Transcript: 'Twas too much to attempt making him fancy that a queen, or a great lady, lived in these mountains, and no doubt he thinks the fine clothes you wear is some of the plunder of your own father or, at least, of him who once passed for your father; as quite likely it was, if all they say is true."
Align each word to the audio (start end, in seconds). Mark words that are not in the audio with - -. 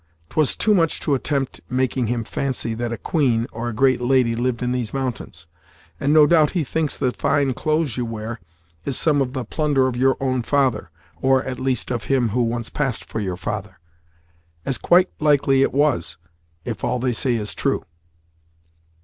'Twas 0.31 0.55
too 0.55 0.73
much 0.73 0.99
to 0.99 1.13
attempt 1.13 1.61
making 1.69 2.07
him 2.07 2.23
fancy 2.23 2.73
that 2.73 2.91
a 2.91 2.97
queen, 2.97 3.45
or 3.51 3.69
a 3.69 3.73
great 3.73 4.01
lady, 4.01 4.35
lived 4.35 4.63
in 4.63 4.71
these 4.71 4.95
mountains, 4.95 5.45
and 5.99 6.11
no 6.11 6.25
doubt 6.25 6.53
he 6.53 6.63
thinks 6.63 6.97
the 6.97 7.11
fine 7.11 7.53
clothes 7.53 7.97
you 7.97 8.03
wear 8.03 8.39
is 8.83 8.97
some 8.97 9.21
of 9.21 9.33
the 9.33 9.45
plunder 9.45 9.87
of 9.87 9.95
your 9.95 10.17
own 10.19 10.41
father 10.41 10.89
or, 11.21 11.43
at 11.43 11.59
least, 11.59 11.91
of 11.91 12.05
him 12.05 12.29
who 12.29 12.41
once 12.41 12.71
passed 12.71 13.05
for 13.05 13.19
your 13.19 13.37
father; 13.37 13.79
as 14.65 14.79
quite 14.79 15.11
likely 15.19 15.61
it 15.61 15.71
was, 15.71 16.17
if 16.65 16.83
all 16.83 16.97
they 16.97 17.13
say 17.13 17.35
is 17.35 17.53
true." 17.53 17.85